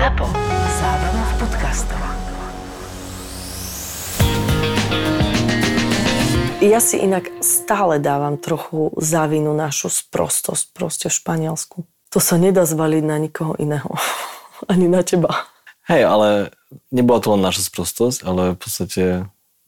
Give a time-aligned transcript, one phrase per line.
[0.00, 0.24] ZAPO.
[0.80, 2.00] Zábrná v podcastov.
[6.64, 11.84] Ja si inak stále dávam trochu za vinu našu sprostosť proste v Španielsku.
[11.84, 13.92] To sa nedá zvaliť na nikoho iného.
[14.72, 15.44] Ani na teba.
[15.84, 16.56] Hej, ale
[16.88, 19.04] nebola to len naša sprostosť, ale v podstate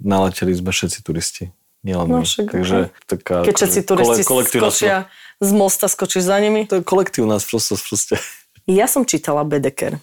[0.00, 1.52] naleteli sme všetci turisti.
[1.84, 3.44] Nielen No však, Takže taká...
[3.44, 5.12] Keď všetci turisti kole- skočia
[5.44, 6.64] z mosta, skočíš za nimi.
[6.72, 8.16] To je kolektívna sprostosť proste.
[8.64, 10.00] Ja som čítala Bedeker.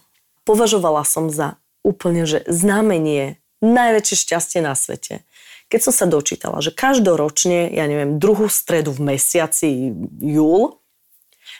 [0.50, 5.21] Považovala som za úplne, že znamenie, najväčšie šťastie na svete.
[5.70, 10.81] Keď som sa dočítala, že každoročne, ja neviem, druhú stredu v mesiaci júl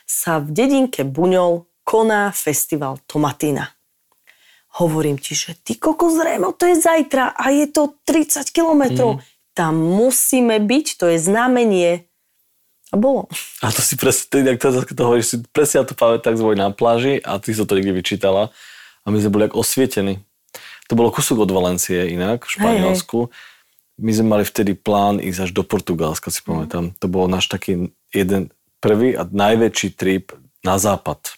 [0.10, 3.70] sa v dedinke Buňol koná festival Tomatina.
[4.82, 9.18] Hovorím ti, že ty koko zrejme, to je zajtra a je to 30 kilometrov.
[9.18, 9.24] Mm.
[9.54, 12.10] Tam musíme byť, to je znamenie.
[12.90, 13.30] A bolo.
[13.62, 16.58] A to si presne, jak to, to hovoríš, si presne ja to pamätám tak zvoj
[16.58, 18.50] na pláži a ty si to niekde vyčítala
[19.10, 20.22] a my sme boli jak osvietení.
[20.86, 23.34] To bolo kúsok od Valencie inak, v Španielsku.
[23.98, 26.94] My sme mali vtedy plán ísť až do Portugalska, si pamätám.
[27.02, 30.30] To bol náš taký jeden prvý a najväčší trip
[30.62, 31.36] na západ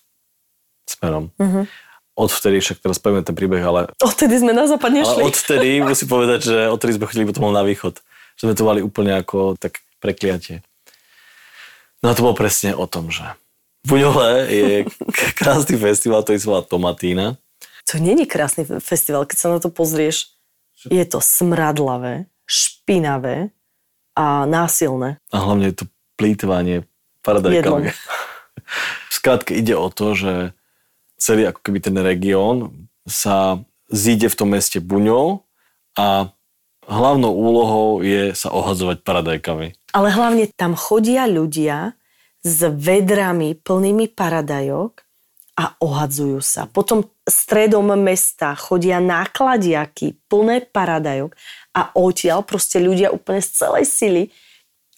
[0.84, 1.32] smerom.
[1.40, 1.66] Mm-hmm.
[2.12, 5.24] Odvtedy, však teraz poviem ten príbeh, ale Odtedy sme na západ nešli.
[5.24, 7.98] ale odtedy musím povedať, že odtedy sme chodili potom na východ.
[8.36, 10.60] Že sme to mali úplne ako tak prekliatie.
[12.04, 13.24] No a to bolo presne o tom, že
[13.82, 14.72] Buňole je
[15.34, 17.41] krásny festival, ktorý sa volá Tomatína.
[17.90, 20.38] To není krásny fe- festival, keď sa na to pozrieš.
[20.90, 23.50] Je to smradlavé, špinavé
[24.18, 25.18] a násilné.
[25.30, 25.86] A hlavne je to
[26.18, 26.86] plýtvanie
[27.22, 27.94] paradajkami.
[29.14, 30.34] Skrátka ide o to, že
[31.22, 33.62] celý ako keby ten región sa
[33.94, 35.46] zíde v tom meste Buňol
[35.94, 36.34] a
[36.90, 39.68] hlavnou úlohou je sa ohadzovať paradajkami.
[39.94, 41.94] Ale hlavne tam chodia ľudia
[42.42, 45.06] s vedrami plnými paradajok
[45.60, 46.66] a ohadzujú sa.
[46.66, 51.36] Potom stredom mesta chodia nákladiaky plné paradajok
[51.76, 54.24] a odtiaľ proste ľudia úplne z celej sily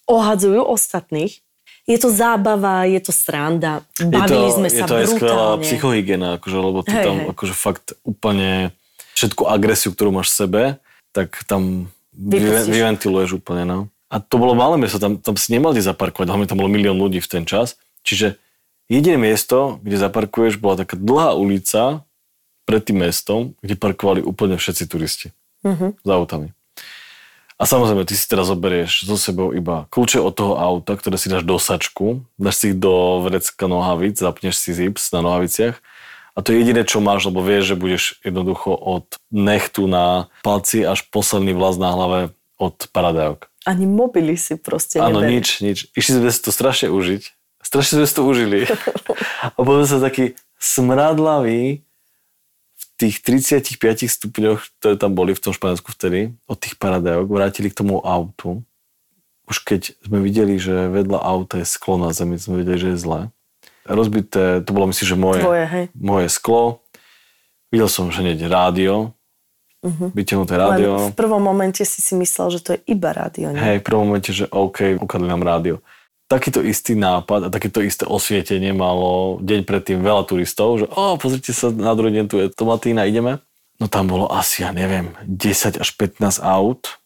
[0.06, 1.42] ohadzujú ostatných.
[1.84, 3.84] Je to zábava, je to sranda.
[4.00, 5.64] Bavili je to, sme je sa to aj skvelá brutálne.
[5.68, 7.28] psychohygiena, akože, lebo ty Hej, tam hej.
[7.36, 8.50] akože fakt úplne
[9.12, 10.62] všetku agresiu, ktorú máš v sebe,
[11.12, 12.72] tak tam vy, Vypustíš.
[12.72, 13.62] vyventiluješ úplne.
[13.68, 13.78] No.
[14.08, 16.96] A to bolo malé miesto, tam, tam si nemal kde zaparkovať, hlavne tam bolo milión
[16.96, 17.76] ľudí v ten čas.
[18.00, 18.40] Čiže
[18.86, 22.04] jediné miesto, kde zaparkuješ, bola taká dlhá ulica
[22.64, 25.28] pred tým mestom, kde parkovali úplne všetci turisti
[25.62, 26.00] Mhm.
[26.00, 26.52] s autami.
[27.54, 31.30] A samozrejme, ty si teraz zoberieš so sebou iba kľúče od toho auta, ktoré si
[31.30, 32.90] dáš do sačku, dáš si ich do
[33.22, 35.78] vrecka nohavic, zapneš si zips na nohaviciach
[36.34, 40.82] a to je jediné, čo máš, lebo vieš, že budeš jednoducho od nechtu na palci
[40.82, 42.20] až posledný vlas na hlave
[42.58, 43.46] od paradajok.
[43.62, 45.30] Ani mobily si proste Áno, neberieš.
[45.30, 45.78] nič, nič.
[45.94, 47.22] Išli sme si to strašne užiť.
[47.74, 48.70] Strašne sme si to užili.
[49.50, 51.82] A potom sa taký smradlavý
[52.78, 53.74] v tých 35
[54.06, 58.62] stupňoch, ktoré tam boli v tom Španielsku vtedy, od tých paradajok, vrátili k tomu autu.
[59.50, 63.02] Už keď sme videli, že vedľa auta je sklo na zemi, sme vedeli, že je
[63.02, 63.20] zlé.
[63.90, 65.84] Rozbité, to bolo myslím, že moje, Tvoje, hej.
[65.98, 66.78] moje sklo.
[67.74, 69.18] Videl som, že hneď rádio,
[70.14, 70.94] vytiahnuté rádio.
[70.94, 73.50] Len v prvom momente si si myslel, že to je iba rádio.
[73.50, 73.58] nie?
[73.58, 75.82] Hej, v prvom momente, že OK, ukradli nám rádio.
[76.24, 81.52] Takýto istý nápad a takéto isté osvietenie malo deň predtým veľa turistov, že o, pozrite
[81.52, 83.44] sa, na druhý deň tu je Tomatína, ideme.
[83.76, 86.96] No tam bolo asi, ja neviem, 10 až 15 aut.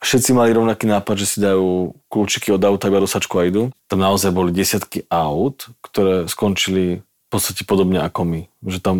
[0.00, 3.68] Všetci mali rovnaký nápad, že si dajú kľúčiky od auta iba do sačku a idú.
[3.90, 8.40] Tam naozaj boli desiatky aut, ktoré skončili v podstate podobne ako my.
[8.64, 8.96] Že tam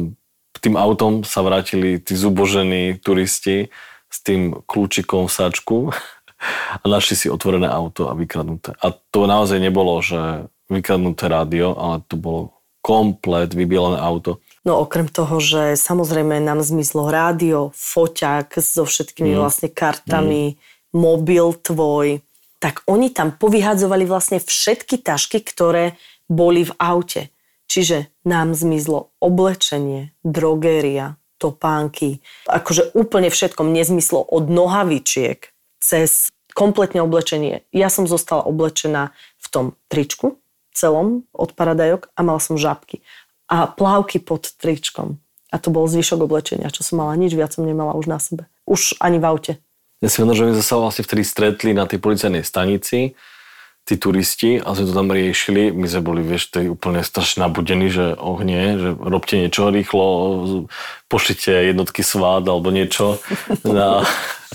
[0.61, 3.73] tým autom sa vrátili tí zubožení turisti
[4.13, 5.77] s tým kľúčikom v sačku
[6.81, 8.73] a našli si otvorené auto a vykradnuté.
[8.81, 14.41] A to naozaj nebolo, že vykradnuté rádio, ale to bolo komplet vybielené auto.
[14.65, 19.39] No okrem toho, že samozrejme nám zmizlo rádio, foťák so všetkými Mm.
[19.41, 20.57] vlastne kartami,
[20.97, 22.25] mobil tvoj,
[22.61, 25.97] tak oni tam povyhadzovali vlastne všetky tašky, ktoré
[26.29, 27.29] boli v aute.
[27.71, 35.50] Čiže nám zmizlo oblečenie, drogéria, topánky, akože úplne všetko mne zmizlo od nohavičiek
[35.81, 37.65] cez kompletne oblečenie.
[37.73, 40.37] Ja som zostala oblečená v tom tričku
[40.71, 43.03] celom od paradajok a mala som žabky
[43.51, 45.19] a plávky pod tričkom.
[45.51, 47.19] A to bol zvyšok oblečenia, čo som mala.
[47.19, 48.47] Nič viac som nemala už na sebe.
[48.71, 49.53] Už ani v aute.
[49.99, 53.19] Ja si hovorím, že my sme sa vlastne vtedy stretli na tej policajnej stanici,
[53.83, 55.75] tí turisti, a sme to tam riešili.
[55.75, 60.07] My sme boli, vieš, tej úplne strašne nabudení, že ohnie, že robte niečo rýchlo,
[61.11, 63.19] pošlite jednotky SWAT alebo niečo
[63.67, 64.07] na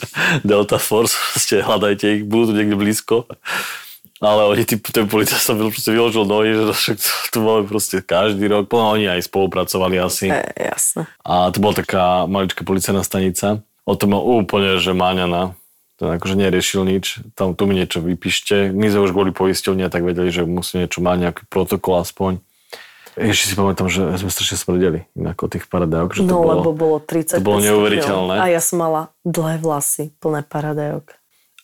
[0.47, 3.25] Delta Force, ste hľadajte ich, budú tu niekde blízko.
[4.23, 7.97] ale oni, tí, ten policajt sa proste vyložil nohy, že však to, to bolo proste
[8.03, 8.71] každý rok.
[8.71, 10.31] No, oni aj spolupracovali asi.
[10.31, 11.07] E, jasné.
[11.23, 13.61] A to bola taká maličká policajná stanica.
[13.85, 15.53] O tom mal úplne, že máňaná.
[15.95, 17.23] Ten akože neriešil nič.
[17.39, 18.73] Tam tu mi niečo vypíšte.
[18.75, 22.43] My sme už boli poisťovne tak vedeli, že musí niečo mať, nejaký protokol aspoň.
[23.15, 26.19] Ešte si pamätám, že sme strašne smrdeli inak o tých paradajok.
[26.19, 28.35] Že No, to bolo, lebo bolo 30 to bolo neuveriteľné.
[28.37, 31.15] A ja som mala dlhé vlasy, plné paradajok.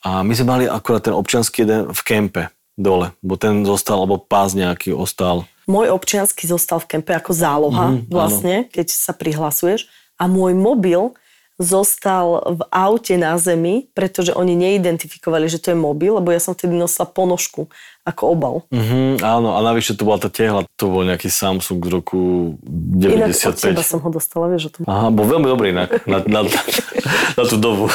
[0.01, 2.43] A my sme mali akurát ten občianský jeden v kempe
[2.73, 5.45] dole, bo ten zostal, alebo pás nejaký ostal.
[5.69, 9.85] Môj občiansky zostal v kempe ako záloha Mhm, vlastne, keď sa prihlasuješ.
[10.17, 11.13] A môj mobil
[11.61, 16.57] zostal v aute na zemi, pretože oni neidentifikovali, že to je mobil, lebo ja som
[16.57, 17.69] vtedy nosila ponožku
[18.01, 18.55] ako obal.
[18.73, 22.19] Mhm, áno, a navyše to bola tá tehla, to bol nejaký Samsung z roku
[22.97, 23.93] Inak od teba 95.
[23.93, 24.77] som ho dostala, vieš, že to...
[24.89, 26.41] Aha, bol veľmi dobrý inak na, na,
[27.37, 27.93] na tú dobu.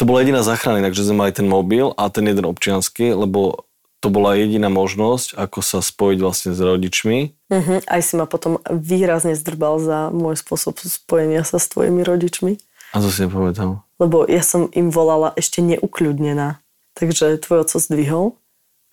[0.00, 3.68] To bola jediná záchrana, inak, že sme mali ten mobil a ten jeden občiansky, lebo
[4.04, 7.18] to bola jediná možnosť, ako sa spojiť vlastne s rodičmi.
[7.48, 7.80] Uh-huh.
[7.88, 12.60] Aj si ma potom výrazne zdrbal za môj spôsob spojenia sa s tvojimi rodičmi.
[12.94, 13.82] A to si nepamätám.
[13.98, 16.62] Lebo ja som im volala ešte neukľudnená.
[16.94, 18.26] Takže tvoj oco zdvihol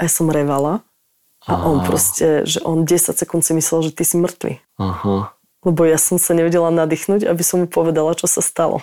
[0.01, 0.81] a ja som revala.
[1.45, 4.62] A on proste, že on 10 sekúnd si myslel, že ty si mŕtvy.
[4.77, 5.33] Aha.
[5.62, 8.81] Lebo ja som sa nevedela nadýchnuť, aby som mu povedala, čo sa stalo.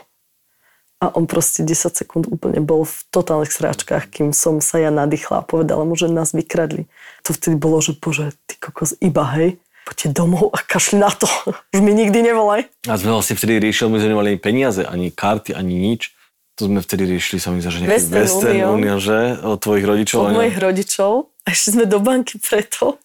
[0.99, 5.43] A on proste 10 sekúnd úplne bol v totálnych sráčkach, kým som sa ja nadýchla
[5.43, 6.91] a povedala mu, že nás vykradli.
[7.23, 11.25] To vtedy bolo, že bože, ty kokos, iba hej, poďte domov a kašli na to.
[11.75, 12.69] Už mi nikdy nevolaj.
[12.85, 16.13] A sme vlastne vtedy riešili, my sme nemali ani peniaze, ani karty, ani nič.
[16.61, 18.71] To sme vtedy riešili, sa mi zdá, že nejaký Western Western Union.
[18.77, 19.19] Union, že?
[19.41, 20.21] Od tvojich rodičov.
[20.29, 21.13] Od mojich rodičov.
[21.47, 22.99] A ešte sme do banky preto.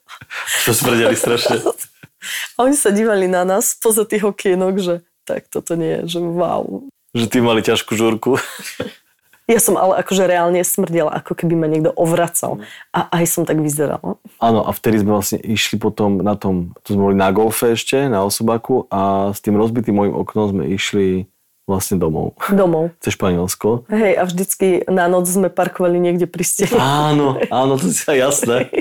[0.68, 1.64] To smrdeli strašne.
[2.56, 4.96] A oni sa dívali na nás spoza tých okienok, že
[5.28, 6.88] tak toto nie je, že wow.
[7.14, 8.40] Že ty mali ťažkú žúrku.
[9.44, 12.64] Ja som ale akože reálne smrdela, ako keby ma niekto ovracal.
[12.96, 14.16] A aj som tak vyzerala.
[14.40, 18.08] Áno, a vtedy sme vlastne išli potom na tom, to sme boli na golfe ešte,
[18.08, 21.28] na osobaku a s tým rozbitým mojim oknom sme išli
[21.68, 22.40] vlastne domov.
[22.52, 22.96] Domov.
[23.04, 23.88] Cez Španielsko.
[23.92, 26.80] Hej, a vždycky na noc sme parkovali niekde pri stene.
[26.80, 28.72] Áno, áno, to aj jasné.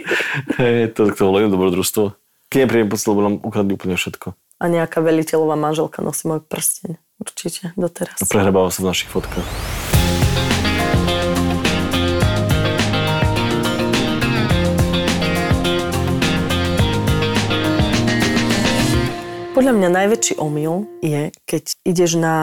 [0.58, 2.14] Hej, to, to bolo jedno dobrodružstvo.
[2.50, 4.36] Keď nepríjem pocit, lebo nám ukradli úplne všetko.
[4.62, 7.02] A nejaká veliteľová manželka nosí môj prsteň.
[7.22, 8.18] Určite, doteraz.
[8.18, 9.46] A prehrebáva sa v našich fotkách.
[19.54, 22.34] Podľa mňa najväčší omyl je, keď ideš na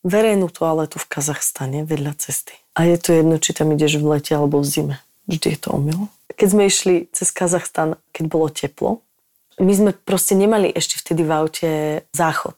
[0.00, 2.56] verejnú toaletu v Kazachstane vedľa cesty.
[2.80, 4.96] A je to jedno, či tam ideš v lete alebo v zime.
[5.28, 6.08] Vždy je to omyl.
[6.32, 9.04] Keď sme išli cez Kazachstan, keď bolo teplo,
[9.60, 11.70] my sme proste nemali ešte vtedy v aute
[12.16, 12.56] záchod.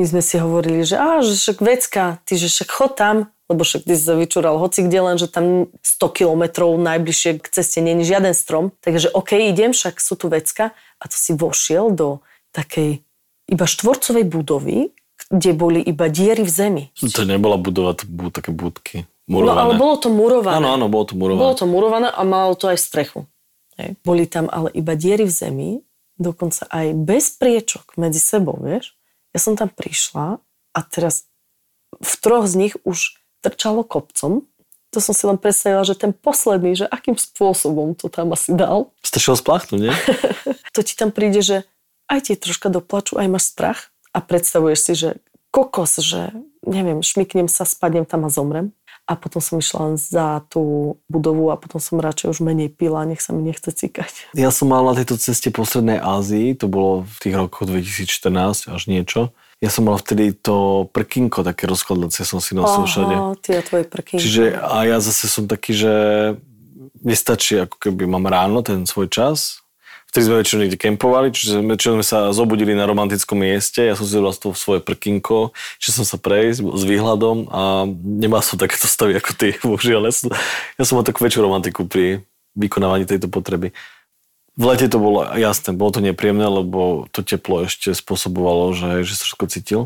[0.00, 3.68] My sme si hovorili, že, á, že však vecka, ty, že však chod tam, lebo
[3.68, 7.84] však ty si sa vyčúral hoci kde, len že tam 100 kilometrov najbližšie k ceste
[7.84, 8.72] je žiaden strom.
[8.80, 10.72] Takže OK, idem, však sú tu vecka.
[10.96, 12.24] A to si vošiel do
[12.56, 13.04] takej
[13.44, 14.96] iba štvorcovej budovy,
[15.28, 16.84] kde boli iba diery v zemi.
[16.96, 19.04] To nebola budova, to boli také budky.
[19.28, 19.60] No Murované.
[19.68, 20.56] ale bolo to murované.
[20.56, 21.44] Áno, áno, bolo to murované.
[21.44, 23.28] Bolo to murované a malo to aj strechu.
[23.76, 24.00] Hej.
[24.00, 25.70] Boli tam ale iba diery v zemi,
[26.16, 28.96] dokonca aj bez priečok medzi sebou, vieš.
[29.30, 30.42] Ja som tam prišla
[30.74, 31.30] a teraz
[31.98, 34.46] v troch z nich už trčalo kopcom.
[34.90, 38.90] To som si len predstavila, že ten posledný, že akým spôsobom to tam asi dal.
[39.06, 39.94] Stačilo spláchnuť, nie?
[40.70, 41.66] To ti tam príde, že
[42.06, 45.10] aj ti troška doplačú, aj máš strach a predstavuješ si, že
[45.50, 46.30] kokos, že
[46.62, 48.70] neviem, šmiknem sa, spadnem tam a zomrem.
[49.10, 53.02] A potom som išla len za tú budovu a potom som radšej už menej pila,
[53.02, 54.30] nech sa mi nechce cikať.
[54.38, 58.70] Ja som mal na tejto ceste po Strednej Ázii, to bolo v tých rokoch 2014
[58.70, 59.34] až niečo.
[59.58, 63.14] Ja som mal vtedy to prkinko také rozkladacie, som si nosil všade.
[63.18, 64.14] Aha, ty a tvoje prky.
[64.16, 65.92] Čiže a ja zase som taký, že
[67.02, 69.60] nestačí, ako keby mám ráno ten svoj čas,
[70.10, 74.02] vtedy sme väčšinou niekde kempovali, čiže väčšinou sme sa zobudili na romantickom mieste, ja som
[74.02, 79.14] si to svoje prkinko, čiže som sa prejsť s výhľadom a nemal som takéto stavy
[79.14, 80.10] ako ty, bohužiaľ.
[80.10, 80.28] Ja som,
[80.76, 82.26] ja som mal takú väčšiu romantiku pri
[82.58, 83.70] vykonávaní tejto potreby.
[84.58, 89.14] V lete to bolo jasné, bolo to nepríjemné, lebo to teplo ešte spôsobovalo, že, že
[89.14, 89.80] sa všetko cítil.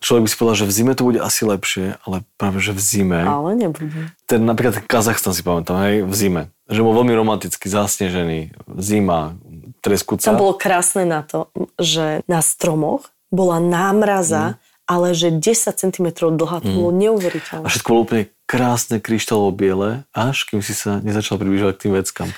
[0.00, 2.80] Človek by si povedal, že v zime to bude asi lepšie, ale práve, že v
[2.80, 4.12] zime Ale nebude.
[4.28, 6.42] ten napríklad Kazachstan si pamätám, hej, v zime.
[6.68, 9.38] Že bol veľmi romantický, zasnežený, zima,
[9.80, 10.34] treskúca.
[10.34, 11.48] Tam bolo krásne na to,
[11.78, 17.66] že na stromoch bola námraza, ale že 10 cm dlhá, to bolo A neuveriteľné.
[17.66, 22.30] všetko bolo úplne krásne, kryštálovo biele, až kým si sa nezačal približovať k tým veckám.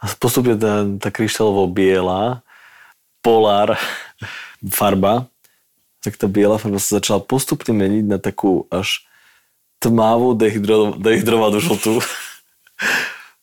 [0.00, 2.40] A postupne tá, tá kryštálovo biela,
[3.20, 3.76] polár,
[4.76, 5.28] farba,
[6.00, 9.04] tak tá biela farba sa začala postupne meniť na takú až
[9.80, 12.00] tmavú dehydro, dehydrovanú žltú.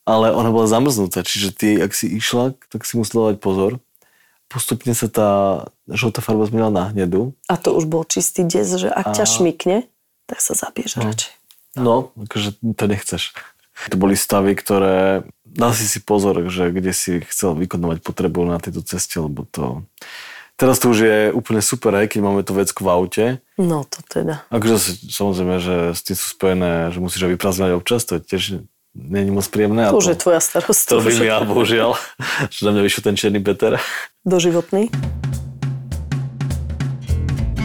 [0.08, 3.78] ale ona bola zamrznutá, čiže ty, ak si išla, tak si musela dať pozor.
[4.48, 5.30] Postupne sa tá
[5.92, 7.36] žltá farba zmenila na hnedu.
[7.52, 9.78] A to už bol čistý des, že ak ťa A- šmikne,
[10.24, 11.04] tak sa zabiješ No.
[11.12, 11.34] radšej.
[11.78, 13.36] No, akože to nechceš.
[13.92, 15.28] To boli stavy, ktoré...
[15.46, 19.86] Dal si si pozor, že kde si chcel vykonovať potrebu na tejto ceste, lebo to...
[20.58, 23.26] Teraz to už je úplne super, aj keď máme tú vecku v aute.
[23.62, 24.42] No to teda.
[24.50, 28.44] Akože samozrejme, že s tým sú spojené, že musíš aj vyprázdňovať občas, to je tiež
[28.98, 29.86] není moc príjemné.
[29.94, 30.90] To už je tvoja starosť.
[30.90, 31.94] To vím ja, bohužiaľ,
[32.54, 33.78] že na mňa vyšiel ten čierny Peter.
[34.26, 34.90] Doživotný.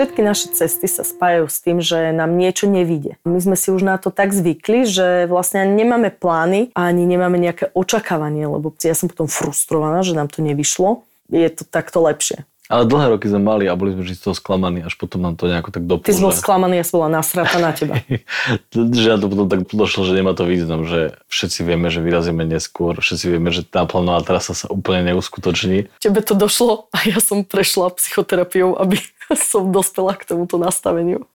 [0.00, 3.20] Všetky naše cesty sa spájajú s tým, že nám niečo nevíde.
[3.28, 7.68] My sme si už na to tak zvykli, že vlastne nemáme plány ani nemáme nejaké
[7.76, 11.04] očakávanie, lebo ja som potom frustrovaná, že nám to nevyšlo.
[11.28, 12.48] Je to takto lepšie.
[12.72, 15.36] Ale dlhé roky sme mali a boli sme vždy z toho sklamaní, až potom nám
[15.36, 16.08] to nejako tak doplo.
[16.08, 18.00] Ty si bol sklamaný, ja som bola nasrata na teba.
[18.72, 22.40] že nám to potom tak došlo, že nemá to význam, že všetci vieme, že vyrazíme
[22.48, 25.92] neskôr, všetci vieme, že tá plánovaná trasa sa úplne neuskutoční.
[26.00, 28.96] Tebe to došlo a ja som prešla psychoterapiou, aby
[29.50, 31.26] som dospela k tomuto nastaveniu.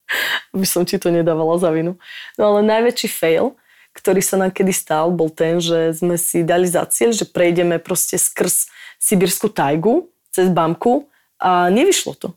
[0.51, 1.95] Aby som ti to nedávala za vinu.
[2.35, 3.55] No ale najväčší fail,
[3.95, 7.79] ktorý sa nám kedy stal, bol ten, že sme si dali za cieľ, že prejdeme
[7.79, 8.67] proste skrz
[8.99, 11.07] Sibírskú tajgu, cez Bamku
[11.39, 12.27] a nevyšlo to.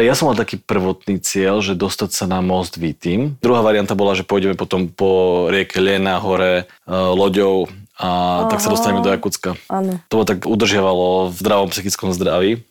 [0.00, 3.36] Ja som mal taký prvotný cieľ, že dostať sa na most Vítim.
[3.44, 7.68] Druhá varianta bola, že pôjdeme potom po rieke Lena hore e, loďou
[8.00, 8.08] a
[8.48, 8.74] tak sa Aha.
[8.74, 9.52] dostaneme do Jakutska.
[9.68, 10.00] Áno.
[10.08, 12.64] To ma tak udržiavalo v zdravom psychickom zdraví.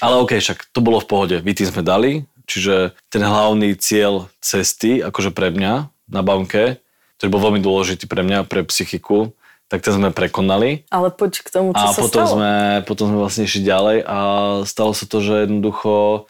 [0.00, 1.36] Ale okej, však to bolo v pohode.
[1.40, 6.78] Vítim sme dali, čiže ten hlavný cieľ cesty, akože pre mňa na banke,
[7.16, 9.32] ktorý bol veľmi dôležitý pre mňa, pre psychiku,
[9.66, 10.86] tak ten sme prekonali.
[10.92, 12.34] Ale poď k tomu, čo A sa potom stalo.
[12.38, 12.52] sme,
[12.86, 14.18] potom sme vlastne išli ďalej a
[14.62, 16.26] stalo sa to, že jednoducho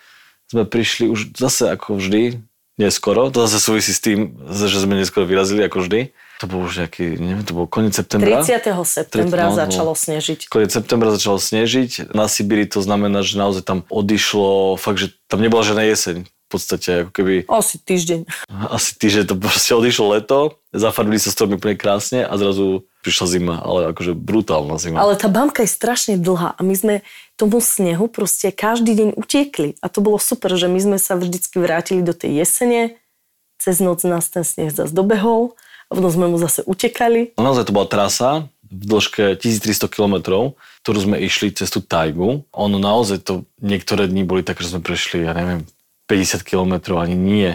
[0.48, 2.40] sme prišli už zase ako vždy,
[2.80, 3.28] neskoro.
[3.34, 6.16] To zase súvisí s tým, že sme neskoro vyrazili ako vždy.
[6.36, 8.44] To bol už nejaký, neviem, to bol koniec septembra.
[8.44, 8.60] 30.
[8.84, 9.56] septembra No, no.
[9.56, 10.52] začalo snežiť.
[10.52, 12.12] Koniec septembra začalo snežiť.
[12.12, 16.28] Na Sibíri to znamená, že naozaj tam odišlo, fakt, že tam nebola žiadna jeseň.
[16.46, 18.20] V podstate ako keby Asi týždeň.
[18.70, 23.54] asi týždeň to proste odišlo leto, zafarbili sa stromy úplne krásne a zrazu prišla zima,
[23.58, 25.02] ale akože brutálna zima.
[25.02, 26.94] Ale tá bamka je strašne dlhá a my sme
[27.34, 29.74] tomu snehu proste každý deň utiekli.
[29.82, 32.94] A to bolo super, že my sme sa vždycky vrátili do tej jesene,
[33.58, 37.38] cez noc nás ten sneh zase dobehol a potom sme mu zase utekali.
[37.38, 40.14] Naozaj to bola trasa v dĺžke 1300 km,
[40.82, 42.42] ktorú sme išli cez tú tajgu.
[42.50, 45.62] Ono naozaj to, niektoré dni boli také, že sme prešli, ja neviem,
[46.10, 47.50] 50 km, ani nie.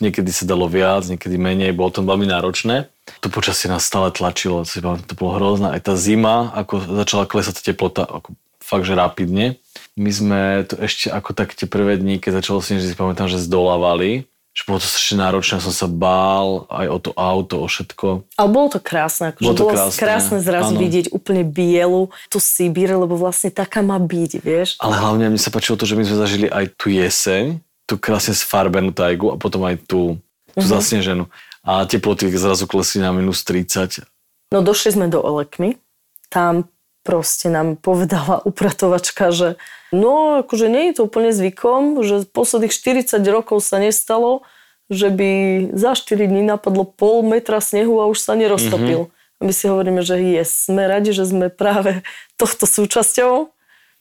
[0.00, 2.88] Niekedy sa dalo viac, niekedy menej, bolo to veľmi náročné.
[3.20, 5.76] To počasie nás stále tlačilo, to bolo hrozné.
[5.76, 8.32] Aj tá zima, ako začala klesať teplota, ako
[8.64, 9.60] fakt, že rapidne.
[9.94, 13.38] My sme to ešte ako tak tie prvé dni, keď začalo snežiť, si pamätám, že
[13.38, 14.26] zdolávali.
[14.54, 18.22] Že bolo to strašne náročné, som sa bál aj o to auto, o všetko.
[18.38, 20.80] Ale bolo to krásne, akože Bolo to bolo krásne, krásne zrazu áno.
[20.80, 24.78] vidieť úplne bielu tú Sibír, lebo vlastne taká má byť, vieš.
[24.78, 28.30] Ale hlavne mne sa páčilo to, že my sme zažili aj tú jeseň, tú krásne
[28.30, 30.22] sfarbenú tajgu a potom aj tú,
[30.54, 31.26] tú zasneženú.
[31.66, 34.06] A teploty zrazu klesli na minus 30.
[34.54, 35.82] No došli sme do Olekmy,
[36.30, 36.70] tam
[37.04, 39.60] proste nám povedala upratovačka, že
[39.92, 44.42] no akože nie je to úplne zvykom, že posledných 40 rokov sa nestalo,
[44.88, 45.30] že by
[45.76, 49.12] za 4 dní napadlo pol metra snehu a už sa neroztopil.
[49.38, 52.00] A my si hovoríme, že yes, sme radi, že sme práve
[52.40, 53.52] tohto súčasťou.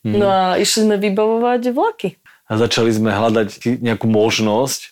[0.03, 2.19] No a išli sme vybavovať vlaky.
[2.51, 4.91] A začali sme hľadať nejakú možnosť,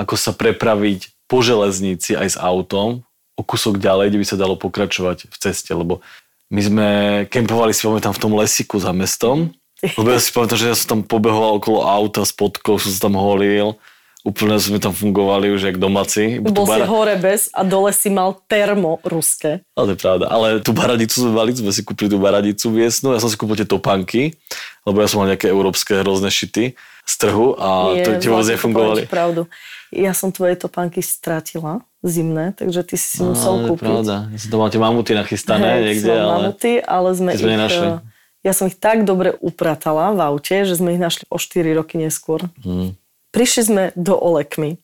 [0.00, 3.04] ako sa prepraviť po železnici aj s autom
[3.36, 6.00] o kúsok ďalej, kde by sa dalo pokračovať v ceste, lebo
[6.46, 6.86] my sme
[7.26, 9.50] kempovali si pamätám v tom lesiku za mestom,
[9.82, 13.10] lebo ja si pamätám, že ja som tam pobehoval okolo auta s podkou, som sa
[13.10, 13.74] tam holil,
[14.22, 16.42] úplne sme tam fungovali už jak domáci.
[16.42, 19.62] Bol si bara- hore bez a dole si mal termo ruské.
[19.74, 20.24] Ale to je pravda.
[20.26, 23.14] Ale tú baradicu sme mali, sme si kúpili tú baradicu miestnu.
[23.14, 24.34] Ja som si kúpil tie topánky,
[24.82, 26.74] lebo ja som mal nejaké európske hrozné šity
[27.06, 29.00] z trhu a Nie, to tie vôbec nefungovali.
[29.06, 29.46] ti pravdu.
[29.94, 33.82] Ja som tvoje topánky stratila zimné, takže ty si si musel Ale kúpiť.
[33.86, 34.16] pravda.
[34.30, 37.42] Ja som to mal tie mamuty nachystané Hej, niekde, ale mamuty, ale sme ich...
[37.42, 37.88] nenašli.
[37.94, 37.98] eh,
[38.46, 41.98] Ja som ich tak dobre upratala v aute, že sme ich našli o 4 roky
[41.98, 42.46] neskôr.
[42.62, 42.94] Hmm.
[43.34, 44.78] Prišli sme do Olekmy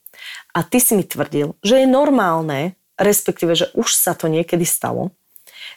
[0.50, 5.14] a ty si mi tvrdil, že je normálne, respektíve, že už sa to niekedy stalo,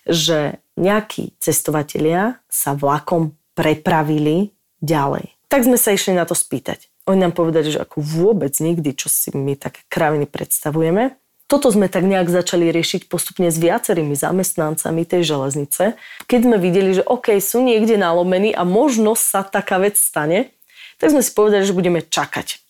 [0.10, 4.52] že nejakí cestovatelia sa vlakom prepravili
[4.82, 5.32] ďalej.
[5.48, 6.90] Tak sme sa išli na to spýtať.
[7.06, 11.14] Oni nám povedali, že ako vôbec nikdy, čo si my také kraviny predstavujeme.
[11.46, 15.94] Toto sme tak nejak začali riešiť postupne s viacerými zamestnancami tej železnice.
[16.26, 20.50] Keď sme videli, že OK, sú niekde nalomení a možno sa taká vec stane,
[20.98, 22.66] tak sme si povedali, že budeme čakať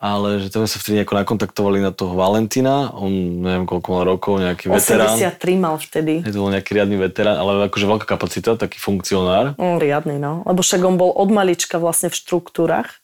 [0.00, 4.04] ale že tam sme sa vtedy nejako nakontaktovali na toho Valentina, on neviem koľko mal
[4.08, 5.12] rokov, nejaký veterán.
[5.12, 6.24] 83 mal vtedy.
[6.24, 9.52] Je to bol nejaký riadny veterán, ale akože veľká kapacita, taký funkcionár.
[9.60, 10.40] On riadny, no.
[10.48, 12.99] Lebo však on bol od malička vlastne v štruktúrach.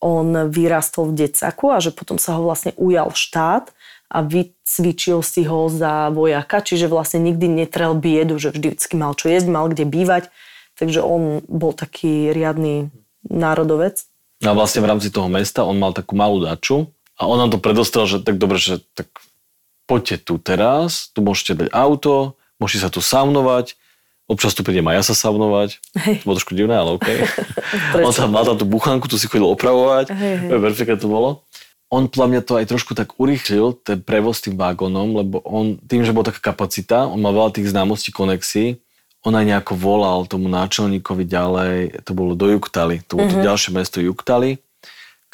[0.00, 3.68] On vyrastol v Decaku a že potom sa ho vlastne ujal štát
[4.10, 9.30] a vycvičil si ho za vojaka, čiže vlastne nikdy netrel biedu, že vždycky mal čo
[9.30, 10.32] jesť, mal kde bývať.
[10.74, 12.88] Takže on bol taký riadny
[13.28, 14.08] národovec.
[14.40, 16.88] A vlastne v rámci toho mesta on mal takú malú daču
[17.20, 19.12] a on nám to predostrel, že tak dobre, že tak
[19.84, 23.76] poďte tu teraz, tu môžete dať auto, môžete sa tu saunovať,
[24.30, 25.82] občas tu prídem aj ja sa saunovať.
[25.98, 26.22] Hej.
[26.22, 27.08] To bolo trošku divné, ale OK.
[28.06, 30.50] on tam mal tam tú buchanku, tu si chodil opravovať, hej, hej.
[30.54, 31.42] perfektne to bolo.
[31.90, 36.06] On podľa mňa to aj trošku tak urýchlil, ten prevoz tým vagónom, lebo on, tým,
[36.06, 38.78] že bola taká kapacita, on mal veľa tých známostí, konexí,
[39.26, 43.36] on aj nejako volal tomu náčelníkovi ďalej, to bolo do Juktali, to bolo mm-hmm.
[43.36, 43.48] to mhm.
[43.50, 44.62] ďalšie mesto Juktali,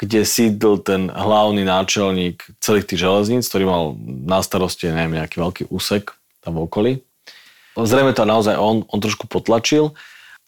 [0.01, 5.63] kde sídl ten hlavný náčelník celých tých železníc, ktorý mal na starosti, neviem, nejaký veľký
[5.69, 6.91] úsek tam v okolí.
[7.77, 9.93] Zrejme to naozaj on, on trošku potlačil.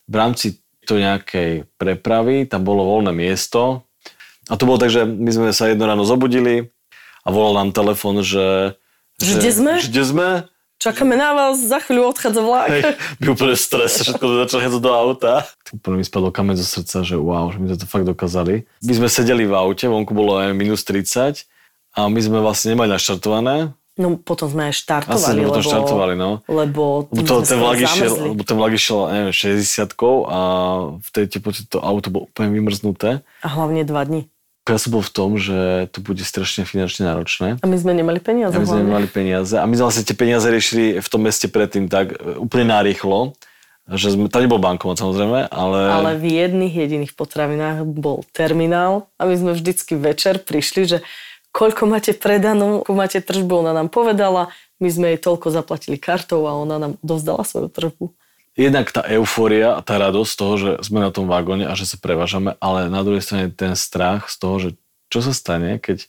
[0.09, 0.57] V rámci
[0.89, 3.85] to nejakej prepravy, tam bolo voľné miesto.
[4.49, 6.73] A to bolo tak, že my sme sa jedno ráno zobudili
[7.21, 8.73] a volal nám telefon, že...
[9.21, 9.73] Že, že kde sme?
[9.77, 10.27] Že kde sme?
[10.79, 12.71] Čakáme na vás, za chvíľu odchádza vlak.
[12.71, 15.43] Hej, by úplne stres, všetko sme začali do auta.
[15.75, 18.63] Úplne mi spadol kameň zo srdca, že wow, že my sme to fakt dokázali.
[18.87, 21.43] My sme sedeli v aute, vonku bolo aj minus 30
[21.99, 23.75] a my sme vlastne nemali naštartované.
[23.99, 26.39] No potom sme aj štartovali, Asi lebo, štartovali, no.
[26.47, 29.91] Lebo, lebo to, ten, vlak išiel, lebo ten vlak išiel, neviem, 60
[30.31, 30.39] a
[31.03, 33.19] v tej teplote to auto bolo úplne vymrznuté.
[33.43, 34.31] A hlavne dva dni.
[34.69, 37.57] Ja som bol v tom, že to bude strašne finančne náročné.
[37.59, 38.53] A my sme nemali peniaze.
[38.53, 39.57] A my sme nemali peniaze.
[39.57, 43.33] A my sme vlastne tie peniaze riešili v tom meste predtým tak e, úplne narýchlo,
[43.89, 45.79] že sme, tam nebol bankomat samozrejme, ale...
[45.89, 50.97] Ale v jedných jediných potravinách bol terminál a my sme vždycky večer prišli, že
[51.59, 56.47] koľko máte predanú, koľko máte tržbu, ona nám povedala, my sme jej toľko zaplatili kartou
[56.47, 58.15] a ona nám dozdala svoju tržbu
[58.59, 61.87] jednak tá eufória a tá radosť z toho, že sme na tom vagóne a že
[61.87, 64.69] sa prevážame, ale na druhej strane ten strach z toho, že
[65.07, 66.03] čo sa stane, keď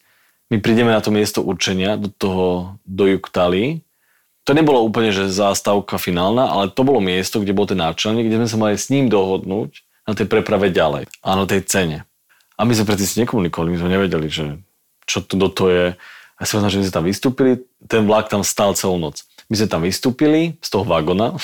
[0.51, 3.87] my prídeme na to miesto určenia do toho, do Juktali.
[4.43, 8.43] To nebolo úplne, že zástavka finálna, ale to bolo miesto, kde bol ten náčelník, kde
[8.43, 11.99] sme sa mali s ním dohodnúť na tej preprave ďalej a na tej cene.
[12.59, 14.59] A my sme predtým si nekomunikovali, my sme nevedeli, že
[15.11, 15.87] čo to do to je.
[16.39, 19.27] A sme že sme tam vystúpili, ten vlak tam stál celú noc.
[19.51, 21.35] My sme tam vystúpili z toho vagona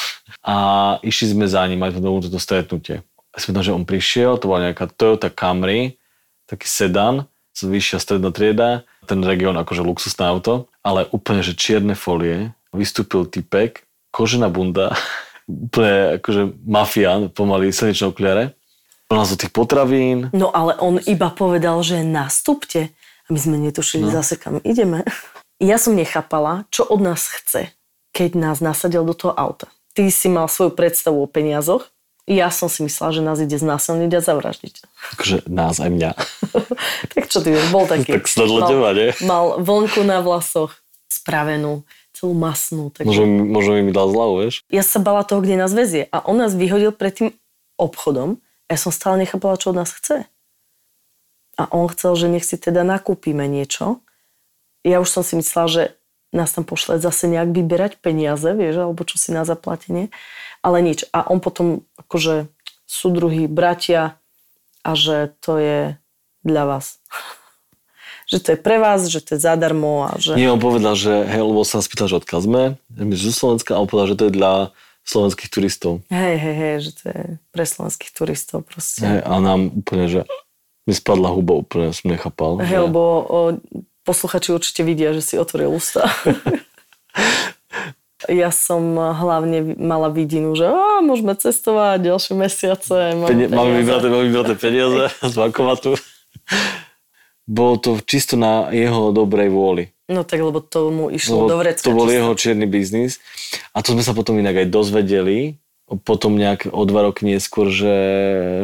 [0.41, 0.57] a
[1.03, 3.03] išli sme za ním, sme domov toto stretnutie.
[3.35, 5.99] A sme tam, že on prišiel, to bola nejaká Toyota Camry,
[6.49, 12.55] taký sedan, vyššia stredná trieda, ten región akože luxusné auto, ale úplne, že čierne folie,
[12.71, 14.95] vystúpil typek, kožená bunda,
[15.69, 18.57] úplne akože mafián, pomaly slnečné okuliare,
[19.07, 20.31] plná tých potravín.
[20.35, 22.91] No ale on iba povedal, že nastúpte.
[23.27, 24.15] A my sme netušili no.
[24.15, 25.03] zase, kam ideme.
[25.57, 27.73] Ja som nechápala, čo od nás chce
[28.17, 29.69] keď nás nasadil do toho auta.
[29.93, 31.93] Ty si mal svoju predstavu o peniazoch,
[32.27, 34.75] ja som si myslela, že nás ide znásilniť a zavraždiť.
[35.15, 36.11] Takže nás aj mňa.
[37.13, 38.17] tak čo ty vieš, bol taký.
[38.17, 39.13] tak mal, teba, nie?
[39.21, 41.85] Mal vlnku na vlasoch, spravenú,
[42.17, 42.89] celú masnú.
[42.91, 43.07] Takže...
[43.07, 44.55] Možno, možno mi dal zľavu, vieš?
[44.73, 46.09] Ja sa bala toho, kde nás vezie.
[46.11, 47.29] A on nás vyhodil pred tým
[47.77, 50.27] obchodom ja som stále nechápala, čo od nás chce.
[51.57, 54.05] A on chcel, že nech si teda nakúpime niečo.
[54.85, 55.83] Ja už som si myslela, že
[56.37, 60.13] nás tam pošle zase nejak vyberať peniaze, vieš, alebo čo si na zaplatenie.
[60.61, 61.09] Ale nič.
[61.17, 62.53] A on potom, akože
[62.85, 64.21] sú druhí bratia
[64.85, 65.81] a že to je
[66.45, 67.01] dla vás.
[68.31, 70.35] že to je pre vás, že to je zadarmo a že...
[70.35, 73.81] Nie, on povedal, že hej, lebo sa spýtal, že odkiaľ sme, my zo Slovenska, a
[73.83, 74.55] on povedal, že to je dla
[75.07, 76.03] slovenských turistov.
[76.11, 77.23] Hej, hej, hej, že to je
[77.55, 79.07] pre slovenských turistov proste.
[79.07, 80.21] Hej, a nám úplne, že
[80.87, 82.63] mi spadla huba úplne, som nechápal.
[82.63, 82.85] Hej, že...
[82.87, 83.39] lebo o,
[84.07, 86.07] posluchači určite vidia, že si otvoril ústa.
[88.31, 92.95] ja som hlavne mala vidinu, že á, môžeme cestovať ďalšie mesiace.
[93.19, 95.99] Máme, Peni- máme vybraté, máme vybraté peniaze z bankomatu.
[97.47, 99.95] Bolo to čisto na jeho dobrej vôli.
[100.07, 101.87] No tak, lebo to mu išlo lebo do vrecka.
[101.87, 102.19] To bol čisto.
[102.19, 103.19] jeho čierny biznis.
[103.75, 105.59] A to sme sa potom inak aj dozvedeli,
[106.07, 107.99] potom nejak o dva roky neskôr, že,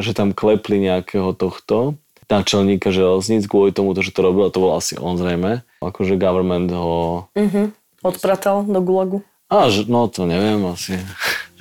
[0.02, 1.98] že tam klepli nejakého tohto
[2.32, 5.60] náčelníka železníc kvôli tomu, že to robil a to bol asi on zrejme.
[5.84, 7.28] Akože government ho...
[7.36, 7.68] Uh-huh.
[8.00, 9.20] Odpratal do gulagu?
[9.52, 10.96] A, že, no to neviem asi.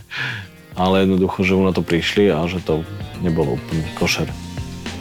[0.80, 2.88] Ale jednoducho, že mu na to prišli a že to
[3.20, 4.32] nebolo úplne košer.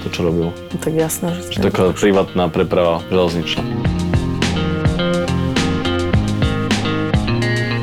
[0.02, 0.50] To, čo robil.
[0.50, 1.61] No, tak jasné, že...
[1.61, 3.62] Že taká privátna preprava železničná.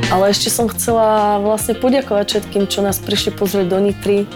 [0.08, 4.26] Ale ešte som chcela vlastne poďakovať všetkým, čo nás prišli pozrieť do Nitry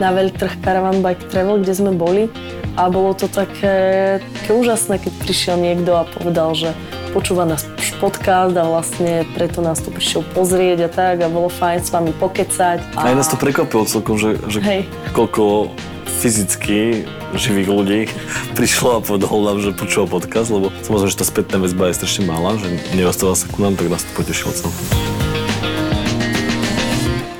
[0.00, 2.28] na veľtrh Caravan Bike Travel, kde sme boli.
[2.76, 6.76] A bolo to také, také úžasné, keď prišiel niekto a povedal, že
[7.16, 7.64] počúva nás
[7.96, 12.12] podcast a vlastne preto nás tu prišiel pozrieť a tak a bolo fajn s vami
[12.20, 13.00] pokecať.
[13.00, 14.84] A aj nás to prekvapilo celkom, že, že Hej.
[15.16, 15.72] koľko
[16.20, 18.00] fyzicky živých ľudí
[18.60, 22.28] prišlo a povedalo nám, že počúva podcast, lebo samozrejme, že tá spätná väzba je strašne
[22.28, 24.84] malá, že nedostala sa ku nám, tak nás to potešilo celkom.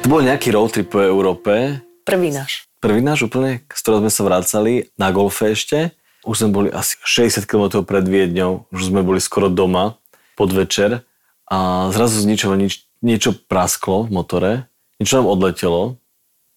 [0.01, 2.71] To bol nejaký road trip po Európe, Prvý náš.
[2.81, 5.97] Prvý náš úplne, z ktorého sme sa vracali na golfe ešte.
[6.27, 9.95] Už sme boli asi 60 km pred Viedňou, už sme boli skoro doma,
[10.37, 11.07] podvečer
[11.49, 14.53] a zrazu z ničoho nič, niečo prasklo v motore,
[15.01, 15.97] niečo nám odletelo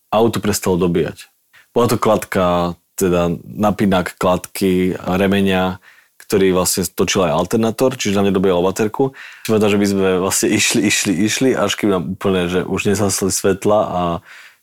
[0.10, 1.30] auto prestalo dobíjať.
[1.72, 5.78] Bola to kladka, teda napínák kladky, remenia,
[6.20, 9.18] ktorý vlastne točil aj alternátor, čiže nám nedobíjalo baterku.
[9.48, 13.34] Čiže že by sme vlastne išli, išli, išli, až kým nám úplne, že už nezasli
[13.34, 14.02] svetla a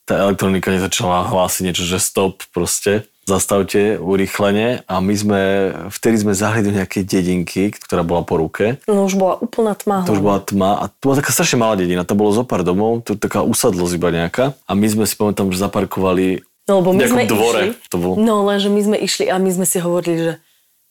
[0.06, 5.40] tá elektronika nezačala hlásiť niečo, že stop proste, zastavte urýchlenie a my sme,
[5.90, 8.78] vtedy sme zahli do nejakej dedinky, ktorá bola po ruke.
[8.86, 10.06] No už bola úplná tma.
[10.06, 12.62] To už bola tma a to bola taká strašne malá dedina, tam bolo zo pár
[12.62, 16.82] domov, to je taká usadlosť iba nejaká a my sme si pamätám, že zaparkovali No,
[16.82, 17.62] lebo my sme dvore.
[17.70, 17.90] išli.
[17.90, 18.14] To bolo.
[18.18, 20.32] No, lenže my sme išli a my sme si hovorili, že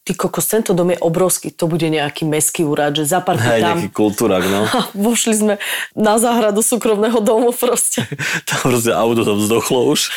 [0.06, 3.68] ty kokos, tento dom je obrovský, to bude nejaký meský úrad, že zaparkuj Hej, tam.
[3.74, 4.70] nejaký kultúrak, no.
[4.78, 5.54] A vošli sme
[5.98, 8.06] na záhradu súkromného domu proste.
[8.48, 10.13] Tam proste auto tam vzdochlo už.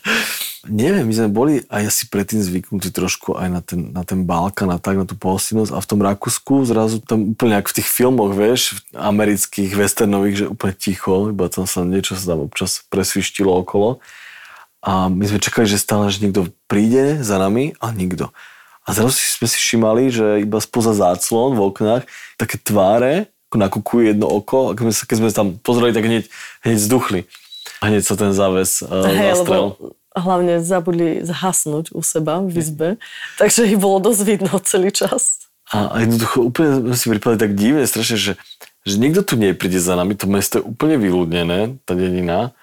[0.66, 4.66] Neviem, my sme boli aj asi predtým zvyknutí trošku aj na ten, na ten Balkán
[4.74, 7.86] a tak, na tú pohostinnosť a v tom Rakúsku zrazu tam úplne ako v tých
[7.86, 13.52] filmoch, vieš, amerických, westernových, že úplne ticho, iba tam sa niečo sa tam občas presvištilo
[13.62, 14.02] okolo.
[14.82, 18.34] A my sme čakali, že stále, že niekto príde za nami a nikto.
[18.86, 22.02] A zrazu sme si všimali, že iba spoza záclon v oknách
[22.38, 26.24] také tváre, ako nakúkujú jedno oko a keď sme, keď sme tam pozreli, tak hneď,
[26.62, 27.20] hneď zduchli.
[27.82, 29.74] A hneď sa ten záves uh, Hej, zastrel.
[29.74, 32.88] lebo hlavne zabudli zhasnúť u seba v izbe,
[33.36, 35.44] takže ich bolo dosť vidno celý čas.
[35.68, 38.32] A, a jednoducho úplne si pripadali tak divne, strašne, že,
[38.86, 42.54] že nikto tu nepríde za nami, to mesto je úplne vyľudnené, tá dedina.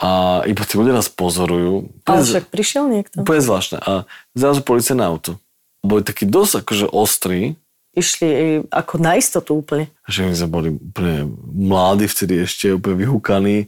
[0.00, 1.92] A iba tí ľudia nás pozorujú.
[2.00, 3.20] Úplne, Ale však prišiel niekto.
[3.20, 3.84] úplne zvláštne.
[3.84, 5.36] A zrazu policajné auto.
[5.80, 7.56] Boli taký dosť akože ostrý,
[7.90, 9.90] Išli eh, ako na istotu úplne.
[10.06, 13.66] že my sme boli úplne mladí vtedy ešte, úplne vyhúkaní,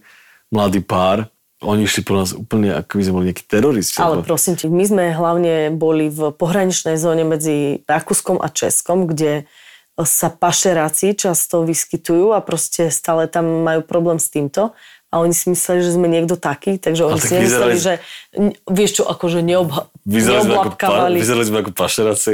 [0.55, 1.27] mladý pár.
[1.63, 4.03] Oni išli po nás úplne, ako by sme boli nejakí teroristi.
[4.03, 9.47] Ale prosím ti, my sme hlavne boli v pohraničnej zóne medzi Rakúskom a Českom, kde
[10.03, 14.75] sa pašeráci často vyskytujú a proste stále tam majú problém s týmto.
[15.13, 17.93] A oni si mysleli, že sme niekto taký, takže oni tak si nemysleli, vyzerali- že
[18.65, 22.33] vieš čo, akože neobha- Vyzerali sme, ako, neoblapkávali, vyzerali sme ako pašeráci.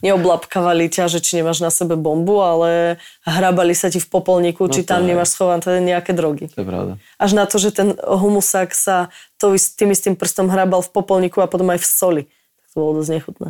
[0.00, 4.86] neoblapkávali ťa, že či nemáš na sebe bombu, ale hrabali sa ti v popolníku, či
[4.86, 5.08] to tam je.
[5.10, 6.48] nemáš schované nejaké drogy.
[6.54, 6.92] To je pravda.
[7.18, 11.50] Až na to, že ten humusák sa to, tým istým prstom hrabal v popolníku a
[11.50, 12.22] potom aj v soli.
[12.56, 13.48] Tak to bolo dosť nechutné.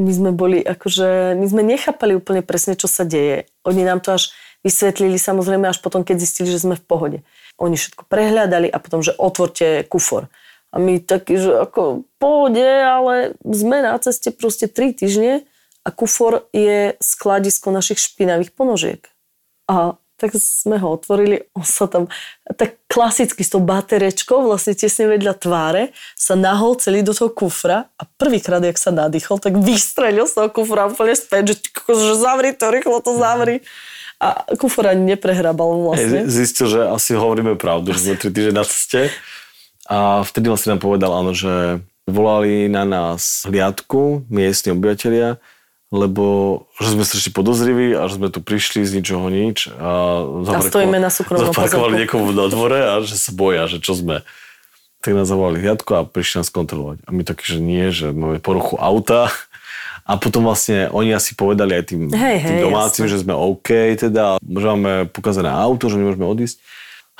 [0.00, 3.44] My sme boli akože, my sme nechápali úplne presne, čo sa deje.
[3.68, 4.32] Oni nám to až
[4.64, 7.18] vysvetlili samozrejme až potom, keď zistili, že sme v pohode.
[7.62, 10.26] Oni všetko prehľadali a potom, že otvorte kufor.
[10.74, 15.32] A my takí, že ako pohode, ale sme na ceste proste 3 týždne
[15.86, 19.06] a kufor je skladisko našich špinavých ponožiek.
[19.70, 22.06] A tak sme ho otvorili, on sa tam
[22.46, 27.90] tak klasicky s tou baterečkou vlastne tesne vedľa tváre sa nahol celý do toho kufra
[27.98, 32.54] a prvýkrát, jak sa nadýchol, tak vystrelil z toho kufra úplne späť, že, že zavri
[32.54, 33.66] to, rýchlo to zavri.
[34.22, 36.30] A kufor ani neprehrabal vlastne.
[36.30, 39.10] Zistil, že asi hovoríme pravdu, že sme tri týždne na ceste.
[39.90, 45.42] A vtedy vlastne nám povedal, áno, že volali na nás hliadku, miestni obyvateľia,
[45.90, 46.24] lebo
[46.78, 50.98] že sme strašne podozriví a že sme tu prišli z ničoho nič a, zaparkovali- stojíme
[51.02, 54.22] na súkromnom zaparkovali niekomu na dvore a že sa boja, že čo sme.
[55.02, 57.02] Tak nás zavolali hliadku a prišli nás kontrolovať.
[57.04, 59.34] A my takí, že nie, že máme poruchu auta.
[60.02, 63.12] A potom vlastne oni asi povedali aj tým, Hej, tým domácim, jasne.
[63.12, 66.58] že sme OK, teda, že máme pokazané auto, že nemôžeme odísť.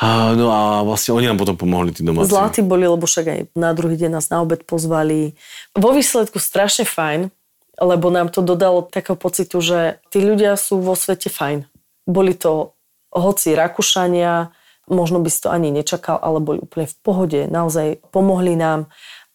[0.02, 2.32] A, no a vlastne oni nám potom pomohli, tí domáci.
[2.32, 5.38] Zlatí boli, lebo však aj na druhý deň nás na obed pozvali.
[5.78, 7.30] Vo výsledku strašne fajn,
[7.78, 11.70] lebo nám to dodalo takého pocitu, že tí ľudia sú vo svete fajn.
[12.08, 12.74] Boli to
[13.12, 14.50] hoci Rakúšania,
[14.90, 18.90] možno by si to ani nečakal, ale boli úplne v pohode, naozaj pomohli nám.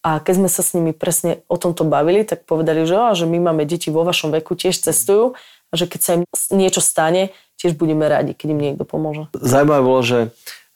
[0.06, 3.26] A keď sme sa s nimi presne o tomto bavili, tak povedali, že, á, že
[3.26, 5.34] my máme deti vo vašom veku, tiež cestujú
[5.68, 6.22] a že keď sa im
[6.54, 9.26] niečo stane, tiež budeme radi, keď im niekto pomôže.
[9.34, 10.18] Zaujímavé bolo, že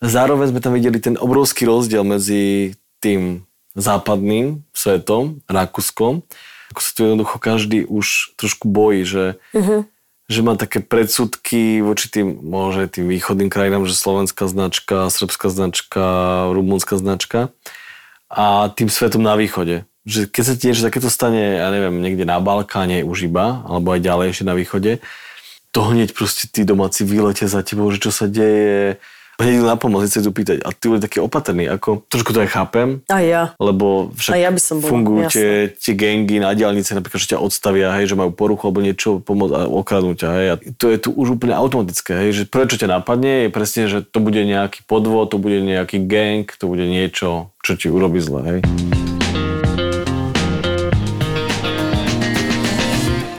[0.02, 3.46] zároveň sme tam videli ten obrovský rozdiel medzi tým
[3.78, 6.26] západným svetom, Rakúskom,
[6.74, 9.86] ako sa tu jednoducho každý už trošku bojí, že, uh-huh.
[10.28, 16.04] že má také predsudky voči tým, môže tým východným krajinám, že slovenská značka, srbská značka,
[16.52, 17.54] rumúnska značka
[18.32, 19.84] a tým svetom na východe.
[20.08, 23.92] Že keď sa ti niečo takéto stane, ja neviem, niekde na Balkáne už iba, alebo
[23.92, 24.98] aj ďalej ešte na východe,
[25.70, 28.98] to hneď proste tí domáci vylete za tebou, že čo sa deje,
[29.42, 30.62] hneď idú na pomoc, sa idú pýtať.
[30.62, 33.02] A ty boli taký opatrný, ako trošku to aj chápem.
[33.10, 33.42] A ja.
[33.58, 35.34] Lebo však A ja by som bola, fungujú jasné.
[35.34, 39.18] tie, tie gengy na diálnici, napríklad, že ťa odstavia, hej, že majú poruchu alebo niečo
[39.18, 40.28] pomôcť a okradnú ťa.
[40.38, 40.46] Hej.
[40.46, 42.14] A to je tu už úplne automatické.
[42.14, 45.58] Hej, že prvé, čo ťa napadne, je presne, že to bude nejaký podvod, to bude
[45.58, 48.40] nejaký gang, to bude niečo, čo ti urobí zle.
[48.46, 48.60] Hej.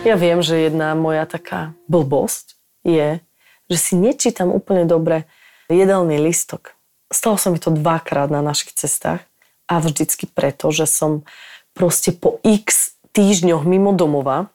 [0.04, 3.24] Ja viem, že jedna moja taká blbosť je,
[3.72, 5.24] že si nečítam úplne dobre
[5.74, 6.78] jedelný listok.
[7.10, 9.26] Stalo sa mi to dvakrát na našich cestách
[9.70, 11.26] a vždycky preto, že som
[11.74, 14.54] proste po x týždňoch mimo domova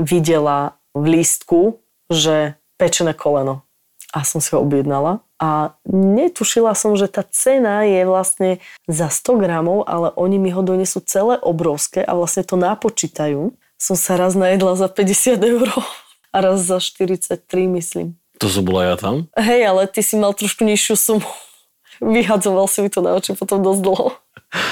[0.00, 3.66] videla v lístku, že pečené koleno.
[4.16, 8.50] A som si ho objednala a netušila som, že tá cena je vlastne
[8.88, 13.52] za 100 gramov, ale oni mi ho donesú celé obrovské a vlastne to napočítajú.
[13.78, 15.68] Som sa raz najedla za 50 eur
[16.34, 17.38] a raz za 43,
[17.76, 18.16] myslím.
[18.38, 19.26] To som bola ja tam.
[19.34, 21.30] Hej, ale ty si mal trošku nižšiu sumu.
[21.98, 24.08] Vyhadzoval si mi to na oči potom dosť dlho.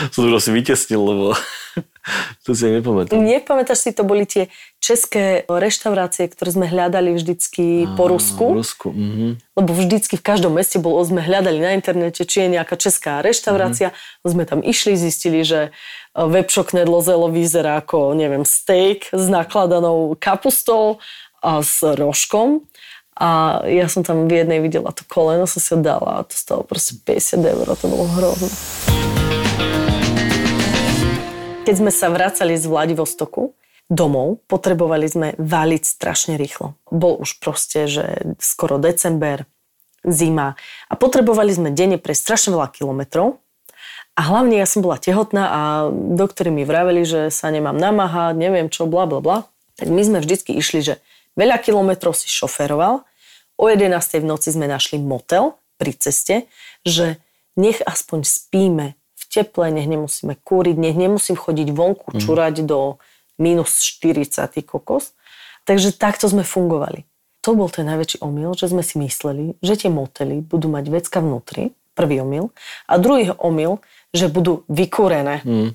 [0.09, 1.24] Som to asi vytesnil, lebo
[2.46, 3.18] to si aj nepamätám.
[3.20, 4.48] Nepamätáš si, to boli tie
[4.81, 8.57] české reštaurácie, ktoré sme hľadali vždycky po Rusku.
[8.57, 9.42] Rusku, mhm.
[9.52, 13.92] Lebo vždycky v každom meste bol, sme hľadali na internete, či je nejaká česká reštaurácia.
[13.92, 14.29] Mm.
[14.33, 15.72] Sme tam išli, zistili, že
[16.12, 21.00] webshop knedlo zelo vyzerá ako, neviem, steak s nakladanou kapustou
[21.44, 22.64] a s rožkom.
[23.16, 26.37] A ja som tam v jednej videla to koleno, som si ho dala a to
[26.37, 28.52] stalo proste 50 eur, to bolo hrozné.
[31.64, 33.57] Keď sme sa vracali z Vladivostoku
[33.88, 36.76] domov, potrebovali sme valiť strašne rýchlo.
[36.92, 39.48] Bol už proste, že skoro december,
[40.05, 40.55] zima
[40.87, 43.40] a potrebovali sme denne pre strašne veľa kilometrov.
[44.16, 45.61] A hlavne ja som bola tehotná a
[45.92, 49.38] doktori mi vraveli, že sa nemám namáhať, neviem čo, bla bla bla.
[49.81, 50.94] Tak my sme vždycky išli, že
[51.37, 53.05] veľa kilometrov si šoferoval,
[53.57, 54.20] o 11.
[54.20, 56.49] v noci sme našli motel pri ceste,
[56.85, 57.20] že
[57.57, 63.01] nech aspoň spíme v teple, nech nemusíme kúriť, nech nemusím chodiť vonku, čurať do
[63.40, 65.16] minus 40 ty kokos.
[65.64, 67.09] Takže takto sme fungovali.
[67.42, 71.18] To bol ten najväčší omyl, že sme si mysleli, že tie motely budú mať vecka
[71.22, 72.53] vnútri, prvý omyl.
[72.90, 73.81] A druhý omyl,
[74.12, 75.42] že budú vykúrené.
[75.42, 75.70] Mm.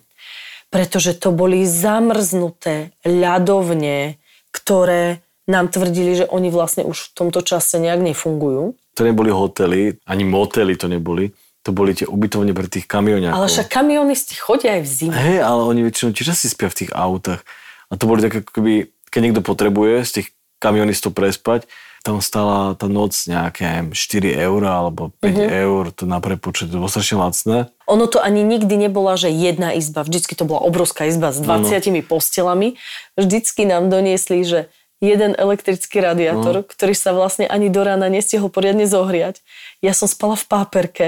[0.72, 4.22] Pretože to boli zamrznuté ľadovne,
[4.56, 5.20] ktoré
[5.52, 8.80] nám tvrdili, že oni vlastne už v tomto čase nejak nefungujú.
[8.96, 11.36] To neboli hotely, ani motely to neboli.
[11.62, 13.38] To boli tie ubytovne pre tých kamioniakov.
[13.38, 15.14] Ale však kamionisti chodia aj v zime.
[15.14, 17.46] Hej, ale oni väčšinou tiež asi spia v tých autách.
[17.92, 21.70] A to boli také, keby, keď niekto potrebuje z tých kamionistov prespať,
[22.02, 23.94] tam stála tá noc nejaké 4
[24.34, 25.50] eur alebo 5 uh-huh.
[25.54, 27.58] eur, to na prepočet, to bolo strašne lacné.
[27.86, 31.78] Ono to ani nikdy nebola, že jedna izba, vždycky to bola obrovská izba s 20
[31.94, 32.02] no.
[32.02, 32.82] postelami.
[33.14, 36.66] Vždycky nám doniesli, že jeden elektrický radiátor, no.
[36.66, 39.42] ktorý sa vlastne ani do rána nestihol poriadne zohriať.
[39.82, 41.08] Ja som spala v páperke,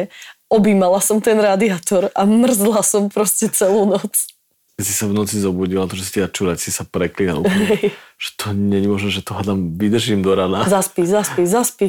[0.49, 4.33] objímala som ten radiátor a mrzla som proste celú noc.
[4.73, 7.45] Keď si sa v noci zobudila, to, že si teda čúrať, si sa preklínal
[8.23, 10.63] že to je možné, že to hádam vydržím do rana.
[10.71, 11.87] Zaspí, zaspí, zaspí.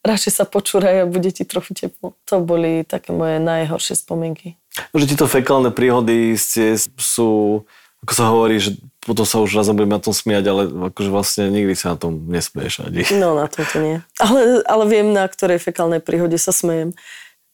[0.00, 2.16] Radšej sa počúraj a bude ti trochu teplo.
[2.28, 4.56] To boli také moje najhoršie spomienky.
[4.92, 7.64] No, že tieto fekálne príhody ste, sú,
[8.00, 11.48] ako sa hovorí, že potom sa už raz budeme na tom smiať, ale akože vlastne
[11.48, 13.08] nikdy sa na tom nesmieš ani.
[13.16, 13.96] No na to to nie.
[14.20, 16.92] Ale, ale viem, na ktorej fekálnej príhode sa smejem.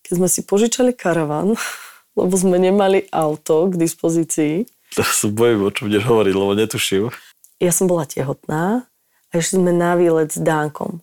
[0.02, 1.54] Keď sme si požičali karavan,
[2.18, 4.66] lebo sme nemali auto k dispozícii.
[4.90, 7.02] Teraz sa bojím, o čom budeš hovoriť, lebo netuším.
[7.62, 8.86] Ja som bola tehotná
[9.30, 11.00] a išli sme na výlet s Dánkom.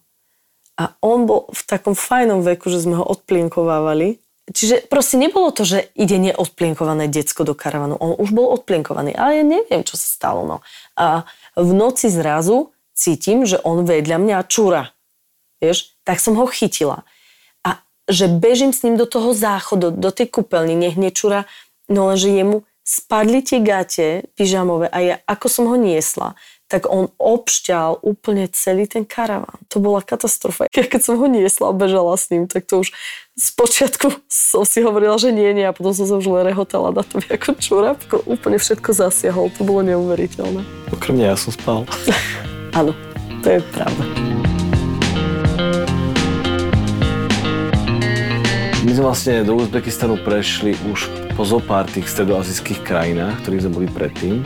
[0.73, 4.17] A on bol v takom fajnom veku, že sme ho odplienkovávali.
[4.43, 7.95] Čiže proste nebolo to, že ide neodplienkované decko do karavanu.
[7.95, 10.43] On už bol odplienkovaný, ale ja neviem, čo sa stalo.
[10.43, 10.57] No.
[10.99, 11.23] A
[11.55, 14.91] v noci zrazu cítim, že on vedľa mňa čúra.
[15.63, 15.95] Vieš?
[16.03, 17.07] Tak som ho chytila
[18.09, 21.47] že bežím s ním do toho záchodu, do tej kúpeľny, nech nečúra,
[21.87, 26.35] no lenže jemu spadli tie gate pyžamové a ja, ako som ho niesla,
[26.67, 29.61] tak on obšťal úplne celý ten karaván.
[29.69, 30.67] To bola katastrofa.
[30.73, 32.89] Ja keď som ho niesla a bežala s ním, tak to už
[33.37, 36.89] z počiatku som si hovorila, že nie, nie a potom som sa už len rehotala
[36.89, 38.15] na to ako čurapko.
[38.25, 40.65] Úplne všetko zasiahol, to bolo neuveriteľné.
[40.89, 41.85] Okrem mňa ja som spal.
[42.79, 42.91] Áno.
[43.43, 44.32] To je pravda.
[48.83, 51.07] My sme vlastne do Uzbekistanu prešli už
[51.39, 54.43] po zo pár tých stredoazijských krajinách, ktorých sme boli predtým.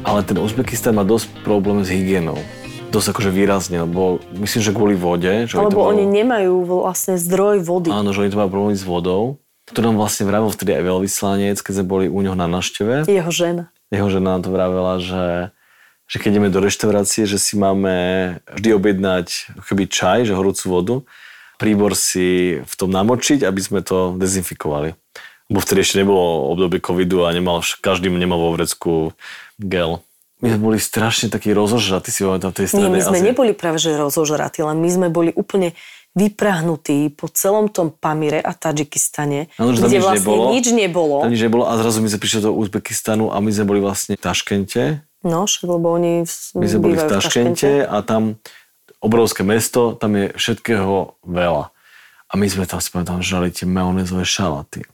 [0.00, 2.40] Ale ten Uzbekistan má dosť problém s hygienou.
[2.88, 5.44] Dosť akože výrazne, lebo myslím, že kvôli vode.
[5.44, 7.92] Že Lebo to bolo, oni nemajú vlastne zdroj vody.
[7.92, 9.44] Áno, že oni to majú problémy s vodou.
[9.76, 13.12] To nám vlastne vravil vtedy aj veľvyslanec, keď sme boli u neho na návšteve.
[13.12, 13.68] Jeho žena.
[13.92, 15.52] Jeho žena nám to vravela, že,
[16.08, 17.92] že keď ideme do reštaurácie, že si máme
[18.56, 20.96] vždy objednať keby čaj, že horúcu vodu,
[21.60, 24.96] príbor si v tom namočiť, aby sme to dezinfikovali.
[25.52, 29.12] Lebo vtedy ešte nebolo obdobie covidu a nemal, každý nemal vo vrecku
[29.60, 30.00] gel.
[30.40, 33.28] My sme boli strašne takí rozožratí, si v tej Nie, strednej my sme Ázii.
[33.28, 35.76] neboli práve že rozožratí, len my sme boli úplne
[36.16, 40.44] vyprahnutí po celom tom Pamire a Tadžikistane, tam kde nič vlastne nebolo.
[40.50, 41.16] nič nebolo.
[41.22, 44.16] Tam nič nebolo a zrazu my sme prišli do Uzbekistanu a my sme boli vlastne
[44.16, 45.04] v Taškente.
[45.20, 48.40] No, však, lebo oni v, My sme boli v bývajú Taškente a tam
[49.00, 51.72] obrovské mesto, tam je všetkého veľa.
[52.30, 54.86] A my sme tam pamätám, žali tie majonézové šalaty.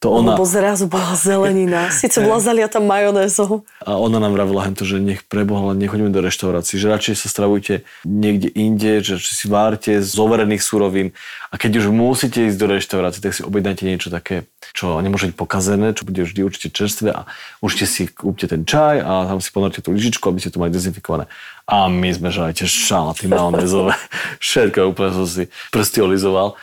[0.00, 1.92] To ona, Lebo zrazu bola zelenina.
[1.92, 3.68] Sice bola zaliata majonézou.
[3.84, 7.28] a ona nám vravila hento, že nech preboha, len nechoďme do reštaurácií, že radšej sa
[7.28, 11.12] stravujte niekde inde, že si várte z overených surovín
[11.52, 15.36] a keď už musíte ísť do reštaurácie, tak si objednajte niečo také, čo nemôže byť
[15.36, 17.28] pokazené, čo bude vždy určite čerstvé a
[17.60, 20.72] určite si kúpte ten čaj a tam si ponorte tú lyžičku, aby ste to mali
[20.72, 21.28] dezinfikované.
[21.68, 23.92] A my sme žali tie šalaty majonézové,
[24.44, 26.56] všetko úplne som si prsty olizoval.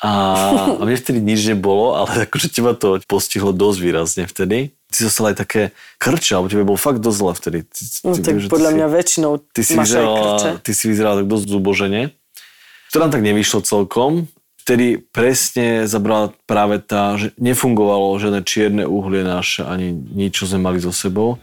[0.00, 0.10] A,
[0.80, 4.76] a mne vtedy nič nebolo, ale akože teba to postihlo dosť výrazne vtedy.
[4.86, 5.62] Ty si aj také
[5.98, 7.58] krče, alebo tebe bolo fakt dosť zle vtedy.
[7.64, 10.50] Ty, No ty, tak ty podľa si- mňa väčšinou ty si, máš aj krče.
[10.62, 12.02] ty si vyzerala tak dosť zubožene.
[12.90, 14.30] To nám tak nevyšlo celkom.
[14.62, 20.58] Vtedy presne zabrala práve tá, že nefungovalo žiadne čierne uhlie naše, ani nič, čo sme
[20.60, 21.38] mali so sebou.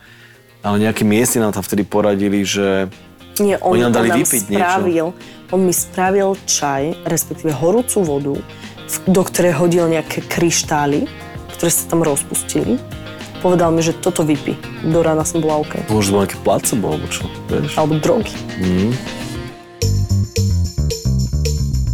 [0.59, 2.87] Ale nejakí miestni nám tam vtedy poradili, že
[3.39, 5.07] Nie, on, Oni nám dali on nám vypiť niečo.
[5.53, 8.35] On mi spravil čaj, respektíve horúcu vodu,
[9.05, 11.05] do ktorej hodil nejaké kryštály,
[11.53, 12.81] ktoré sa tam rozpustili.
[13.45, 14.57] Povedal mi, že toto vypí.
[14.81, 15.85] Do rána som bola OK.
[15.93, 17.77] možno bolo nejaké placebo, alebo čo, vieš.
[17.77, 18.33] Alebo drogy.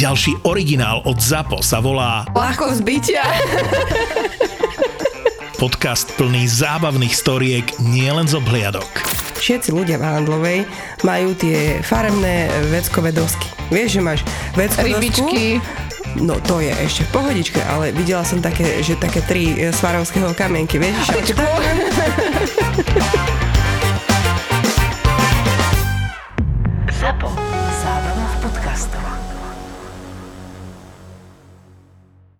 [0.00, 3.20] Ďalší originál od ZAPO sa volá Ľahko zbytia.
[5.60, 8.88] podcast plný zábavných storiek nielen z obhliadok.
[9.36, 10.60] Všetci ľudia v Handlovej
[11.04, 13.44] majú tie farebné veckové dosky.
[13.68, 14.20] Vieš, že máš
[14.56, 15.60] veckú Rybičky.
[15.60, 16.16] dosku?
[16.16, 20.32] No to je ešte v pohodičke, ale videla som také, že také tri e, svarovského
[20.32, 20.96] kamienky, vieš?
[21.12, 21.36] že-